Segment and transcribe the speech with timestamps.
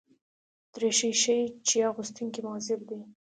[0.73, 2.99] دریشي ښيي چې اغوستونکی مهذب دی.